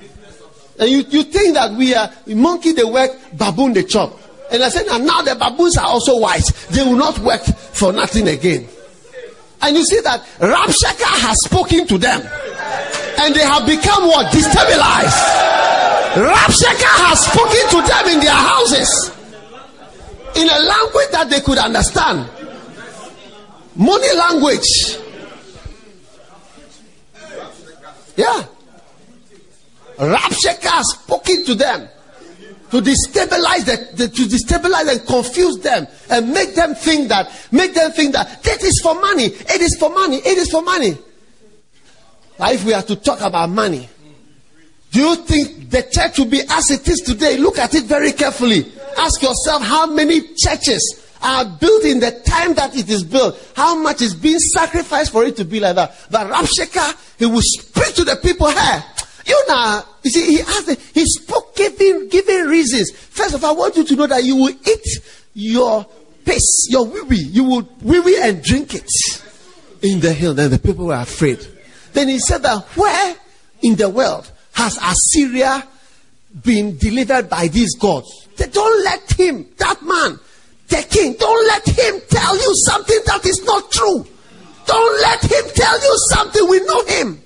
And 0.79 0.89
you, 0.89 0.99
you 1.09 1.23
think 1.23 1.55
that 1.55 1.73
we 1.73 1.93
are 1.93 2.09
monkey 2.27 2.71
the 2.71 2.87
work, 2.87 3.11
baboon 3.33 3.73
the 3.73 3.83
chop. 3.83 4.17
And 4.51 4.63
I 4.63 4.69
said, 4.69 4.87
and 4.87 5.05
now 5.05 5.21
the 5.21 5.35
baboons 5.35 5.77
are 5.77 5.87
also 5.87 6.17
wise. 6.17 6.67
They 6.67 6.83
will 6.83 6.95
not 6.95 7.19
work 7.19 7.43
for 7.43 7.91
nothing 7.91 8.27
again. 8.29 8.67
And 9.61 9.75
you 9.75 9.83
see 9.83 9.99
that 10.01 10.21
Rabshakeh 10.39 11.27
has 11.27 11.37
spoken 11.43 11.87
to 11.87 11.97
them. 11.97 12.21
And 13.19 13.35
they 13.35 13.43
have 13.43 13.65
become 13.65 14.07
what? 14.07 14.31
Destabilized. 14.31 15.57
Rabshakeh 16.13 16.95
has 17.09 17.25
spoken 17.25 17.81
to 17.81 17.87
them 17.87 18.07
in 18.15 18.19
their 18.21 18.31
houses. 18.31 19.11
In 20.35 20.47
a 20.47 20.59
language 20.59 21.09
that 21.11 21.27
they 21.29 21.41
could 21.41 21.57
understand. 21.57 22.29
Money 23.77 24.15
language. 24.15 24.97
Yeah. 28.15 28.43
Rabshakeh 29.97 30.83
spoken 30.83 31.45
to 31.45 31.55
them 31.55 31.87
to 32.71 32.81
destabilize 32.81 33.65
the, 33.65 33.89
the, 33.95 34.07
to 34.09 34.21
destabilize 34.23 34.91
and 34.91 35.07
confuse 35.07 35.57
them 35.59 35.87
and 36.09 36.31
make 36.31 36.55
them 36.55 36.75
think 36.75 37.07
that 37.09 37.31
make 37.51 37.73
them 37.73 37.91
think 37.91 38.13
that 38.13 38.43
that 38.43 38.61
is 38.63 38.81
for 38.81 38.93
money 38.95 39.25
it 39.25 39.61
is 39.61 39.77
for 39.79 39.89
money 39.89 40.17
it 40.17 40.37
is 40.37 40.51
for 40.51 40.61
money 40.61 40.97
now 42.37 42.51
if 42.51 42.65
we 42.65 42.73
are 42.73 42.83
to 42.83 42.95
talk 42.97 43.21
about 43.21 43.49
money 43.49 43.87
do 44.91 44.99
you 44.99 45.15
think 45.15 45.69
the 45.69 45.81
church 45.83 46.19
will 46.19 46.25
be 46.25 46.41
as 46.49 46.69
it 46.69 46.87
is 46.87 46.99
today 47.01 47.37
look 47.37 47.57
at 47.57 47.73
it 47.73 47.85
very 47.85 48.11
carefully 48.11 48.69
ask 48.97 49.21
yourself 49.21 49.63
how 49.63 49.87
many 49.87 50.21
churches 50.35 51.06
are 51.21 51.45
built 51.45 51.83
in 51.83 51.99
the 51.99 52.11
time 52.25 52.53
that 52.55 52.75
it 52.75 52.89
is 52.89 53.03
built. 53.03 53.37
How 53.55 53.75
much 53.75 54.01
is 54.01 54.13
being 54.15 54.39
sacrificed 54.39 55.11
for 55.11 55.23
it 55.23 55.35
to 55.37 55.45
be 55.45 55.59
like 55.59 55.75
that? 55.75 55.95
But 56.09 56.27
Rabshakeh, 56.27 57.17
he 57.19 57.25
will 57.25 57.41
speak 57.41 57.95
to 57.95 58.03
the 58.03 58.15
people 58.17 58.49
here. 58.49 58.83
You 59.25 59.43
know, 59.47 59.83
you 60.03 60.11
see, 60.11 60.37
he 60.37 60.41
asked, 60.41 60.69
he 60.93 61.05
spoke 61.05 61.55
giving, 61.55 62.07
giving 62.07 62.45
reasons. 62.45 62.91
First 62.91 63.35
of 63.35 63.43
all, 63.43 63.55
I 63.55 63.59
want 63.59 63.75
you 63.75 63.83
to 63.83 63.95
know 63.95 64.07
that 64.07 64.23
you 64.23 64.35
will 64.35 64.49
eat 64.49 64.87
your 65.33 65.85
piss, 66.23 66.67
your 66.69 66.85
wee 66.85 67.01
wee. 67.01 67.27
You 67.31 67.43
will 67.43 67.69
wee 67.81 67.99
wee 67.99 68.19
and 68.21 68.41
drink 68.41 68.73
it 68.73 68.89
in 69.81 69.99
the 69.99 70.13
hill. 70.13 70.33
Then 70.33 70.51
the 70.51 70.59
people 70.59 70.85
were 70.87 70.95
afraid. 70.95 71.45
Then 71.93 72.07
he 72.07 72.19
said 72.19 72.43
that 72.43 72.63
where 72.77 73.15
in 73.61 73.75
the 73.75 73.89
world 73.89 74.31
has 74.53 74.77
Assyria 74.81 75.67
been 76.43 76.77
delivered 76.77 77.29
by 77.29 77.47
these 77.47 77.75
gods? 77.75 78.27
They 78.37 78.47
don't 78.47 78.83
let 78.83 79.11
him, 79.13 79.47
that 79.57 79.81
man, 79.81 80.19
the 80.67 80.85
king. 80.89 81.15
Don't 81.19 81.47
let 81.47 81.67
him 81.67 82.01
tell 82.09 82.35
you 82.35 82.51
something 82.65 82.99
that 83.05 83.25
is 83.25 83.43
not 83.43 83.71
true. 83.71 84.05
Don't 84.65 85.01
let 85.01 85.23
him 85.23 85.45
tell 85.55 85.79
you 85.81 85.97
something. 86.09 86.49
We 86.49 86.59
know 86.61 86.85
him. 86.85 87.21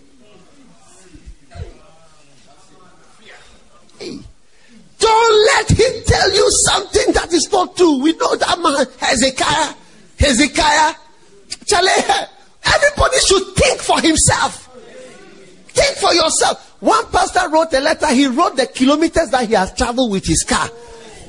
Don't 5.00 5.46
let 5.56 5.70
him 5.72 6.04
tell 6.06 6.32
you 6.32 6.48
something 6.68 7.14
that 7.14 7.34
is 7.34 7.52
not 7.52 7.76
true. 7.76 8.02
We 8.02 8.14
know 8.14 8.36
that 8.36 8.60
man, 8.60 8.86
Hezekiah. 9.00 9.74
Hezekiah. 10.20 10.96
Charlie, 11.66 11.90
everybody 12.64 13.18
should 13.26 13.56
think 13.56 13.82
for 13.82 14.00
himself. 14.00 14.68
Think 15.70 15.98
for 15.98 16.14
yourself. 16.14 16.76
One 16.82 17.06
pastor 17.08 17.50
wrote 17.50 17.74
a 17.74 17.80
letter. 17.80 18.14
He 18.14 18.28
wrote 18.28 18.56
the 18.58 18.68
kilometers 18.68 19.30
that 19.30 19.48
he 19.48 19.56
has 19.56 19.74
traveled 19.74 20.12
with 20.12 20.26
his 20.26 20.44
car. 20.44 20.70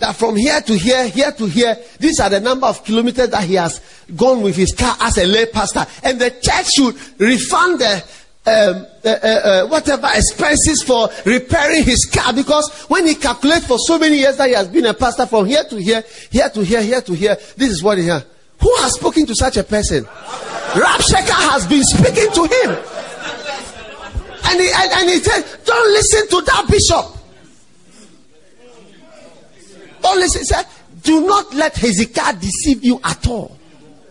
That 0.03 0.17
from 0.17 0.35
here 0.35 0.61
to 0.61 0.77
here, 0.77 1.07
here 1.07 1.31
to 1.31 1.47
here, 1.47 1.77
these 2.01 2.19
are 2.19 2.29
the 2.29 2.41
number 2.41 2.67
of 2.67 2.85
kilometers 2.85 3.29
that 3.29 3.45
he 3.45 3.55
has 3.55 3.81
gone 4.17 4.43
with 4.43 4.57
his 4.57 4.75
car 4.75 4.97
as 4.99 5.17
a 5.17 5.25
lay 5.25 5.47
pastor. 5.47 5.87
And 6.03 6.21
the 6.21 6.31
church 6.31 6.73
should 6.75 7.21
refund 7.21 7.79
the 7.79 8.03
um, 8.45 8.85
uh, 9.05 9.09
uh, 9.09 9.13
uh, 9.13 9.67
whatever 9.69 10.09
expenses 10.13 10.83
for 10.83 11.09
repairing 11.25 11.85
his 11.85 12.11
car 12.13 12.33
because 12.33 12.69
when 12.89 13.07
he 13.07 13.15
calculates 13.15 13.65
for 13.65 13.79
so 13.79 13.97
many 13.97 14.17
years 14.17 14.37
that 14.39 14.49
he 14.49 14.55
has 14.57 14.67
been 14.67 14.87
a 14.87 14.95
pastor 14.95 15.25
from 15.25 15.47
here 15.47 15.63
to 15.71 15.77
here, 15.77 16.03
here 16.33 16.49
to 16.49 16.65
here, 16.65 16.83
here 16.83 17.01
to 17.01 17.13
here, 17.13 17.37
this 17.57 17.71
is 17.71 17.81
what 17.81 17.97
he 17.97 18.09
has. 18.09 18.25
Who 18.61 18.75
has 18.79 18.95
spoken 18.95 19.25
to 19.27 19.37
such 19.37 19.57
a 19.57 19.63
person? 19.63 20.03
Rabshakeh 20.03 21.51
has 21.53 21.65
been 21.69 21.85
speaking 21.85 22.33
to 22.33 22.43
him. 22.43 22.71
And 24.51 24.61
he, 24.61 24.69
and, 24.69 24.93
and 24.95 25.11
he 25.11 25.19
said, 25.21 25.45
Don't 25.65 25.93
listen 25.93 26.27
to 26.27 26.41
that 26.47 26.67
bishop. 26.69 27.22
Don't 30.03 30.19
listen. 30.19 30.43
He 30.43 31.01
Do 31.03 31.27
not 31.27 31.55
let 31.55 31.77
Hezekiah 31.77 32.35
deceive 32.35 32.85
you 32.85 33.01
at 33.03 33.27
all. 33.27 33.57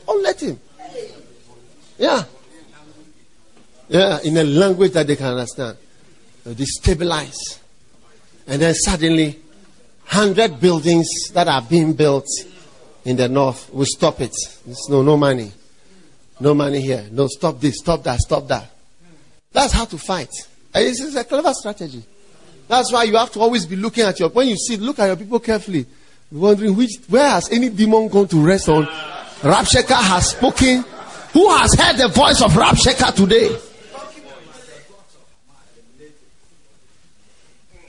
Don't 0.06 0.24
let 0.24 0.42
him. 0.42 0.60
Yeah. 1.98 2.24
Yeah, 3.90 4.20
in 4.24 4.38
a 4.38 4.44
language 4.44 4.94
that 4.94 5.06
they 5.06 5.16
can 5.16 5.28
understand. 5.28 5.78
They 6.46 6.66
stabilize. 6.66 7.60
And 8.48 8.62
then 8.62 8.74
suddenly, 8.74 9.40
100 10.10 10.60
buildings 10.60 11.08
that 11.34 11.48
are 11.48 11.62
being 11.62 11.94
built 11.94 12.28
in 13.06 13.18
the 13.18 13.30
north 13.30 13.72
will 13.74 13.86
stop 13.86 14.22
it. 14.22 14.36
There's 14.66 14.90
no, 14.90 15.02
no 15.04 15.18
money. 15.18 15.52
No 16.40 16.54
money 16.54 16.82
here. 16.82 17.06
No, 17.12 17.28
stop 17.28 17.60
this, 17.60 17.78
stop 17.78 18.04
that, 18.04 18.20
stop 18.20 18.48
that. 18.48 18.70
That's 19.52 19.74
how 19.74 19.86
to 19.86 19.98
fight. 19.98 20.32
This 20.74 21.02
is 21.02 21.16
a 21.16 21.24
clever 21.24 21.54
strategy. 21.54 22.04
That's 22.72 22.90
why 22.90 23.04
you 23.04 23.18
have 23.18 23.30
to 23.34 23.42
always 23.42 23.66
be 23.66 23.76
looking 23.76 24.06
at 24.06 24.18
your, 24.18 24.30
when 24.30 24.48
you 24.48 24.56
see, 24.56 24.78
look 24.78 24.98
at 24.98 25.08
your 25.08 25.18
people 25.18 25.42
carefully. 25.42 25.86
Wondering 26.32 26.74
which, 26.78 27.02
where 27.10 27.30
has 27.30 27.52
any 27.52 27.68
demon 27.68 28.08
gone 28.08 28.30
to 28.30 28.38
rest 28.38 28.70
on? 28.70 28.86
Rabshakeh 28.86 30.02
has 30.02 30.30
spoken. 30.30 30.86
Who 31.34 31.50
has 31.50 31.74
heard 31.74 31.98
the 31.98 32.08
voice 32.08 32.42
of 32.42 32.54
Rabshakeh 32.54 33.14
today? 33.14 33.50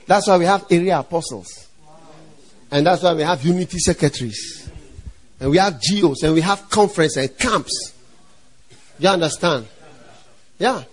That's 0.05 0.27
why 0.27 0.37
we 0.37 0.43
have 0.43 0.65
area 0.69 0.99
apostles. 0.99 1.65
And 2.69 2.85
that's 2.85 3.03
why 3.03 3.13
we 3.13 3.21
have 3.21 3.41
unity 3.41 3.79
secretaries. 3.79 4.69
And 5.39 5.49
we 5.49 5.59
have 5.59 5.79
geos 5.79 6.23
and 6.23 6.33
we 6.33 6.41
have 6.41 6.69
conference 6.69 7.15
and 7.15 7.37
camps. 7.37 7.93
You 8.99 9.07
understand? 9.07 9.65
Yeah. 10.59 10.83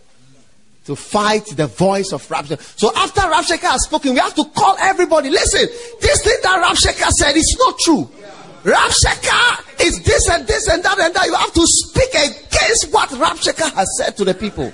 To 0.90 0.96
fight 0.96 1.46
the 1.54 1.68
voice 1.68 2.10
of 2.12 2.26
Rabshakeh. 2.26 2.60
So 2.76 2.90
after 2.96 3.20
Rabshakeh 3.20 3.70
has 3.70 3.84
spoken, 3.84 4.12
we 4.12 4.18
have 4.18 4.34
to 4.34 4.44
call 4.46 4.76
everybody. 4.80 5.30
Listen, 5.30 5.68
this 6.00 6.24
thing 6.24 6.36
that 6.42 6.64
Rabshakeh 6.64 7.10
said 7.10 7.36
is 7.36 7.56
not 7.60 7.78
true. 7.78 8.10
Rabshakeh 8.64 9.86
is 9.86 10.02
this 10.02 10.28
and 10.28 10.44
this 10.48 10.66
and 10.66 10.82
that 10.82 10.98
and 10.98 11.14
that. 11.14 11.26
You 11.26 11.34
have 11.34 11.52
to 11.52 11.62
speak 11.64 12.08
against 12.10 12.92
what 12.92 13.08
Rabshakeh 13.10 13.72
has 13.72 13.86
said 13.98 14.16
to 14.16 14.24
the 14.24 14.34
people. 14.34 14.72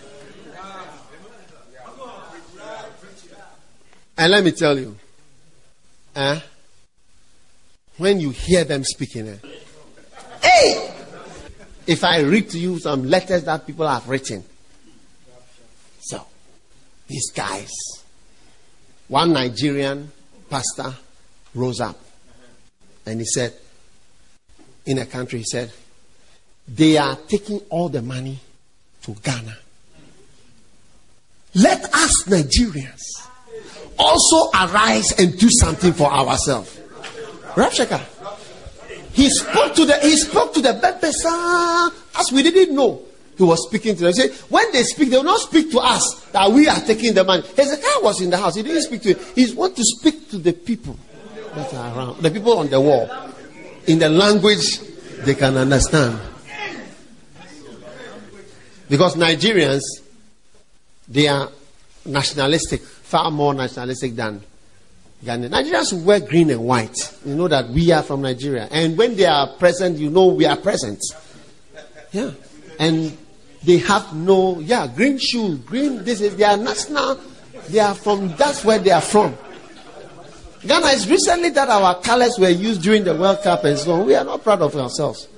And 4.17 4.33
let 4.33 4.43
me 4.43 4.53
tell 4.53 4.79
you, 4.79 4.97
eh, 6.15 6.41
when 7.99 8.21
you 8.21 8.31
hear 8.31 8.65
them 8.65 8.85
speaking, 8.85 9.29
eh, 9.29 9.37
hey, 10.41 10.95
if 11.87 12.03
I 12.03 12.21
read 12.21 12.49
to 12.53 12.59
you 12.59 12.79
some 12.79 13.05
letters 13.05 13.45
that 13.45 13.67
people 13.67 13.87
have 13.87 14.09
written, 14.09 14.43
these 17.07 17.31
guys, 17.31 17.71
one 19.09 19.33
Nigerian 19.33 20.11
pastor 20.51 20.95
rose 21.55 21.81
up 21.81 21.99
and 23.05 23.21
he 23.21 23.27
said, 23.27 23.55
in 24.85 24.99
a 24.99 25.07
country, 25.07 25.41
he 25.41 25.45
said, 25.45 25.73
they 26.69 26.97
are 26.97 27.17
taking 27.29 27.61
all 27.71 27.89
the 27.89 28.03
money 28.03 28.39
to 29.03 29.13
Ghana. 29.23 29.57
Let 31.55 31.85
us 31.95 32.25
Nigerians 32.25 33.01
also 33.99 34.51
arise 34.51 35.13
and 35.19 35.39
do 35.39 35.49
something 35.51 35.93
for 35.93 36.11
ourselves. 36.13 36.79
Rabshakeh. 37.55 38.05
He 39.13 39.31
spoke 39.31 39.75
to 39.77 39.87
the 39.87 39.97
he 40.01 40.17
spoke 40.19 40.53
to 40.55 40.61
the 40.61 40.75
Bepesa 40.75 41.25
ah, 41.27 41.93
as 42.19 42.31
we 42.31 42.43
didn't 42.43 42.75
know. 42.75 43.01
He 43.37 43.43
was 43.45 43.67
speaking 43.69 43.95
to 43.97 44.05
them. 44.05 44.13
He 44.15 44.21
said, 44.21 44.31
when 44.51 44.73
they 44.73 44.83
speak, 44.83 45.11
they 45.11 45.17
will 45.17 45.25
not 45.25 45.41
speak 45.41 45.71
to 45.73 45.79
us 45.81 46.27
that 46.33 46.51
we 46.51 46.69
are 46.69 46.81
taking 46.81 47.15
the 47.15 47.23
money. 47.25 47.43
Hezekiah 47.57 48.03
was 48.03 48.21
in 48.21 48.31
the 48.31 48.37
house. 48.37 48.55
He 48.57 48.63
didn't 48.63 48.83
speak 48.83 49.03
to 49.03 49.15
him. 49.15 49.35
He 49.35 49.53
want 49.55 49.77
to 49.77 49.85
speak 49.85 50.31
to 50.31 50.39
the 50.39 50.53
people 50.53 50.97
that 51.55 51.73
are 51.75 51.97
around, 51.97 52.23
the 52.23 52.31
people 52.31 52.59
on 52.59 52.69
the 52.69 52.81
wall, 52.81 53.11
in 53.87 53.99
the 53.99 54.09
language 54.09 54.81
they 55.25 55.35
can 55.35 55.57
understand. 55.57 56.19
Because 58.89 59.17
Nigerians, 59.17 59.83
they 61.09 61.29
are 61.29 61.51
nationalistic 62.05 62.81
far 62.81 63.31
more 63.31 63.55
nationalistic 63.55 64.17
than 64.17 64.43
Ghanaians. 65.25 65.51
Nigerians 65.51 66.05
wear 66.05 66.21
green 66.21 66.51
and 66.51 66.61
white. 66.65 66.97
You 67.25 67.35
know 67.35 67.49
that 67.49 67.69
we 67.69 67.91
are 67.93 68.03
from 68.03 68.23
Nigeria. 68.23 68.69
And 68.71 68.97
when 68.99 69.17
they 69.17 69.27
are 69.27 69.49
present, 69.57 69.99
you 69.99 70.11
know 70.11 70.27
we 70.27 70.45
are 70.45 70.57
present. 70.57 71.01
Yeah. 72.13 72.33
And 72.79 73.17
they 73.67 73.79
have 73.79 74.15
no, 74.15 74.61
yeah, 74.61 74.87
green 74.87 75.19
shoe, 75.19 75.59
green, 75.59 76.05
this 76.05 76.21
is 76.21 76.37
their 76.37 76.57
national, 76.57 77.21
they 77.69 77.81
are 77.81 77.95
from, 77.95 78.29
that's 78.37 78.65
where 78.65 78.79
they 78.79 78.93
are 78.93 79.01
from. 79.01 79.37
Ghana 80.65 80.87
is 80.87 81.09
recently 81.09 81.51
that 81.51 81.69
our 81.69 82.01
colors 82.01 82.39
were 82.39 82.49
used 82.49 82.83
during 82.83 83.05
the 83.05 83.15
World 83.15 83.43
Cup 83.43 83.65
and 83.65 83.79
so 83.79 83.93
on. 83.93 84.07
We 84.07 84.15
are 84.15 84.25
not 84.25 84.43
proud 84.43 84.63
of 84.63 84.75
ourselves. 84.75 85.29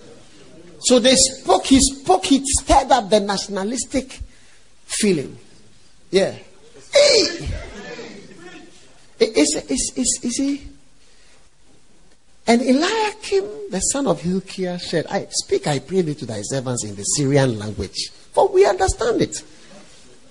So 0.81 0.99
they 0.99 1.15
spoke, 1.17 1.67
he 1.67 1.81
spoke, 1.81 2.25
he 2.25 2.43
stirred 2.45 2.91
up 2.91 3.11
the 3.11 3.21
nationalistic 3.21 4.21
feeling. 4.85 5.37
Yeah. 6.11 6.35
Hey! 6.93 7.49
Is, 9.21 9.55
is, 9.69 9.93
is, 9.97 10.21
is 10.23 10.37
he? 10.37 10.69
And 12.47 12.63
Eliakim, 12.63 13.71
the 13.71 13.81
son 13.93 14.07
of 14.07 14.23
Hilkiah, 14.23 14.79
said, 14.79 15.07
I 15.11 15.27
speak, 15.31 15.67
I 15.67 15.81
pray 15.81 16.01
thee 16.03 16.15
to 16.15 16.27
thy 16.27 16.41
servants 16.43 16.85
in 16.85 16.95
the 16.95 17.03
Syrian 17.03 17.59
language, 17.59 18.11
for 18.39 18.49
we 18.49 18.65
understand 18.65 19.21
it. 19.21 19.43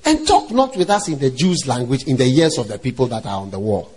And 0.05 0.25
talk 0.25 0.49
not 0.51 0.77
with 0.77 0.89
us 0.89 1.09
in 1.09 1.19
the 1.19 1.29
Jews' 1.29 1.67
language 1.67 2.05
in 2.05 2.15
the 2.15 2.23
ears 2.23 2.57
of 2.57 2.69
the 2.69 2.79
people 2.79 3.07
that 3.07 3.25
are 3.25 3.41
on 3.41 3.51
the 3.51 3.59
wall. 3.59 3.91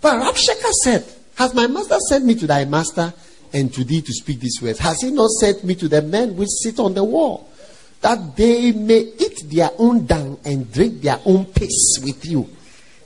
But 0.00 0.20
Rabshakeh 0.20 0.72
said, 0.82 1.04
Has 1.36 1.54
my 1.54 1.68
master 1.68 1.98
sent 2.00 2.24
me 2.24 2.34
to 2.34 2.48
thy 2.48 2.64
master 2.64 3.14
and 3.52 3.72
to 3.72 3.84
thee 3.84 4.02
to 4.02 4.12
speak 4.12 4.40
these 4.40 4.58
words? 4.60 4.80
Has 4.80 5.00
he 5.02 5.12
not 5.12 5.30
sent 5.30 5.62
me 5.62 5.76
to 5.76 5.86
the 5.86 6.02
men 6.02 6.34
which 6.34 6.48
sit 6.48 6.80
on 6.80 6.94
the 6.94 7.04
wall? 7.04 7.48
that 8.00 8.36
they 8.36 8.70
may 8.72 8.98
eat 8.98 9.44
their 9.46 9.70
own 9.78 10.04
dung 10.04 10.38
and 10.44 10.70
drink 10.70 11.00
their 11.00 11.18
own 11.24 11.46
piss 11.46 11.98
with 12.02 12.22
you. 12.26 12.46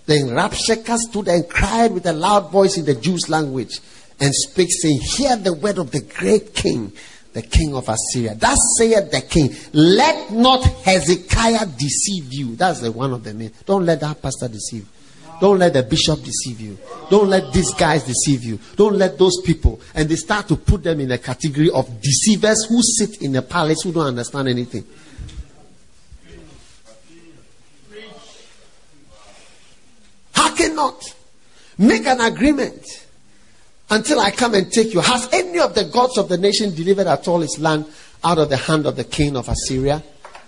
Then 0.06 0.30
Rabshakeh 0.30 0.96
stood 0.96 1.28
and 1.28 1.48
cried 1.48 1.92
with 1.92 2.04
a 2.06 2.12
loud 2.12 2.50
voice 2.50 2.76
in 2.76 2.84
the 2.84 2.96
Jews' 2.96 3.28
language 3.28 3.78
and 4.18 4.34
spake, 4.34 4.72
saying, 4.72 4.98
Hear 5.00 5.36
the 5.36 5.52
word 5.52 5.78
of 5.78 5.92
the 5.92 6.00
great 6.00 6.52
king, 6.52 6.92
the 7.32 7.42
king 7.42 7.74
of 7.74 7.88
Assyria. 7.88 8.34
That 8.34 8.56
saith 8.76 9.10
the 9.10 9.20
king, 9.20 9.54
Let 9.72 10.32
not 10.32 10.64
Hezekiah 10.64 11.66
deceive 11.78 12.32
you. 12.32 12.56
That's 12.56 12.80
the 12.80 12.90
one 12.90 13.12
of 13.12 13.24
the 13.24 13.34
men. 13.34 13.52
Don't 13.66 13.84
let 13.84 14.00
that 14.00 14.20
pastor 14.22 14.48
deceive. 14.48 14.82
You. 14.82 14.88
Don't 15.40 15.58
let 15.58 15.72
the 15.72 15.82
bishop 15.82 16.22
deceive 16.22 16.60
you. 16.60 16.78
Don't 17.10 17.28
let 17.28 17.52
these 17.52 17.72
guys 17.74 18.04
deceive 18.04 18.42
you. 18.42 18.58
Don't 18.76 18.96
let 18.96 19.18
those 19.18 19.40
people. 19.42 19.80
And 19.94 20.08
they 20.08 20.16
start 20.16 20.48
to 20.48 20.56
put 20.56 20.82
them 20.82 21.00
in 21.00 21.12
a 21.12 21.18
category 21.18 21.70
of 21.70 22.00
deceivers 22.00 22.66
who 22.68 22.82
sit 22.82 23.22
in 23.22 23.32
the 23.32 23.42
palace 23.42 23.82
who 23.82 23.92
don't 23.92 24.06
understand 24.06 24.48
anything. 24.48 24.84
Hearken 30.34 30.74
not. 30.74 31.14
Make 31.78 32.06
an 32.06 32.20
agreement 32.20 33.07
until 33.90 34.20
I 34.20 34.30
come 34.30 34.54
and 34.54 34.70
take 34.70 34.92
you. 34.92 35.00
Has 35.00 35.28
any 35.32 35.58
of 35.58 35.74
the 35.74 35.84
gods 35.84 36.18
of 36.18 36.28
the 36.28 36.38
nation 36.38 36.74
delivered 36.74 37.06
at 37.06 37.26
all 37.28 37.40
his 37.40 37.58
land 37.58 37.86
out 38.22 38.38
of 38.38 38.48
the 38.48 38.56
hand 38.56 38.86
of 38.86 38.96
the 38.96 39.04
king 39.04 39.36
of 39.36 39.48
Assyria? 39.48 40.02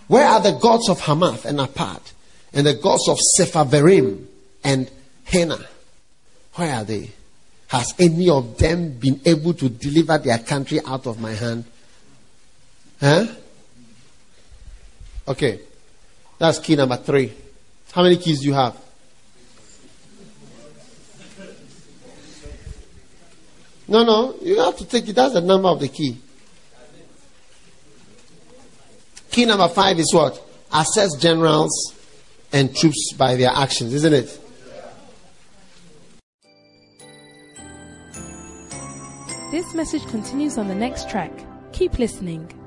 Where 0.08 0.26
are 0.26 0.40
the 0.40 0.52
gods 0.52 0.88
of 0.88 1.00
Hamath 1.00 1.44
and 1.44 1.58
Arpad 1.58 2.00
and 2.52 2.66
the 2.66 2.74
gods 2.74 3.08
of 3.08 3.18
Sepharvaim? 3.38 4.26
and 4.64 4.90
Hena. 5.24 5.58
Where 6.54 6.74
are 6.74 6.84
they? 6.84 7.10
Has 7.68 7.94
any 7.98 8.28
of 8.28 8.58
them 8.58 8.94
been 8.98 9.20
able 9.24 9.54
to 9.54 9.68
deliver 9.68 10.18
their 10.18 10.38
country 10.38 10.80
out 10.84 11.06
of 11.06 11.20
my 11.20 11.32
hand? 11.32 11.64
Huh? 13.00 13.26
Okay. 15.28 15.60
That's 16.38 16.58
key 16.58 16.74
number 16.74 16.96
three. 16.96 17.32
How 17.92 18.02
many 18.02 18.16
keys 18.16 18.40
do 18.40 18.46
you 18.46 18.54
have? 18.54 18.76
No, 23.90 24.04
no, 24.04 24.36
you 24.40 24.60
have 24.60 24.76
to 24.76 24.86
take 24.86 25.08
it. 25.08 25.16
That's 25.16 25.34
the 25.34 25.40
number 25.40 25.68
of 25.68 25.80
the 25.80 25.88
key. 25.88 26.16
Key 29.32 29.46
number 29.46 29.66
five 29.68 29.98
is 29.98 30.14
what? 30.14 30.40
Assess 30.72 31.16
generals 31.16 31.94
and 32.52 32.74
troops 32.74 33.12
by 33.14 33.34
their 33.34 33.50
actions, 33.50 33.92
isn't 33.92 34.12
it? 34.12 34.40
This 39.50 39.74
message 39.74 40.06
continues 40.06 40.56
on 40.56 40.68
the 40.68 40.74
next 40.76 41.10
track. 41.10 41.32
Keep 41.72 41.98
listening. 41.98 42.59